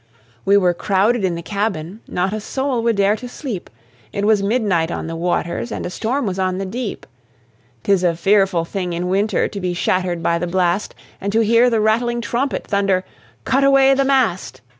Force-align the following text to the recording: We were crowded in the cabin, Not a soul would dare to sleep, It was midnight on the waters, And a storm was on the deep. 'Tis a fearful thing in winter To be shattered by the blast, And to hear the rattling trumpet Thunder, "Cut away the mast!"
We 0.45 0.57
were 0.57 0.73
crowded 0.73 1.23
in 1.23 1.35
the 1.35 1.43
cabin, 1.43 1.99
Not 2.07 2.33
a 2.33 2.39
soul 2.39 2.81
would 2.81 2.95
dare 2.95 3.15
to 3.17 3.29
sleep, 3.29 3.69
It 4.11 4.25
was 4.25 4.41
midnight 4.41 4.89
on 4.89 5.05
the 5.05 5.15
waters, 5.15 5.71
And 5.71 5.85
a 5.85 5.91
storm 5.91 6.25
was 6.25 6.39
on 6.39 6.57
the 6.57 6.65
deep. 6.65 7.05
'Tis 7.83 8.03
a 8.03 8.15
fearful 8.15 8.65
thing 8.65 8.93
in 8.93 9.09
winter 9.09 9.47
To 9.47 9.59
be 9.61 9.75
shattered 9.75 10.23
by 10.23 10.39
the 10.39 10.47
blast, 10.47 10.95
And 11.21 11.31
to 11.33 11.41
hear 11.41 11.69
the 11.69 11.81
rattling 11.81 12.19
trumpet 12.19 12.65
Thunder, 12.65 13.03
"Cut 13.45 13.63
away 13.63 13.93
the 13.93 14.03
mast!" 14.03 14.61